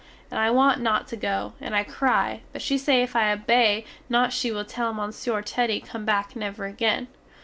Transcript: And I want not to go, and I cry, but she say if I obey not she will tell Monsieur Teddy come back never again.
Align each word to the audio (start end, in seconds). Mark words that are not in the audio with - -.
And 0.31 0.39
I 0.39 0.49
want 0.49 0.81
not 0.81 1.07
to 1.09 1.15
go, 1.15 1.53
and 1.61 1.75
I 1.75 1.83
cry, 1.83 2.41
but 2.51 2.63
she 2.63 2.75
say 2.75 3.03
if 3.03 3.15
I 3.15 3.31
obey 3.31 3.85
not 4.09 4.33
she 4.33 4.51
will 4.51 4.65
tell 4.65 4.95
Monsieur 4.95 5.43
Teddy 5.43 5.79
come 5.79 6.05
back 6.05 6.35
never 6.35 6.65
again. 6.65 7.07